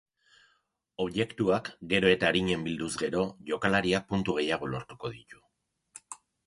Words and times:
Objektuak 1.05 1.69
gero 1.93 2.11
eta 2.15 2.29
arinen 2.31 2.65
bilduz 2.71 2.91
gero, 3.05 3.29
jokalariak 3.53 4.11
puntu 4.15 4.39
gehiago 4.41 4.75
lortuko 4.75 5.15
ditu. 5.21 5.45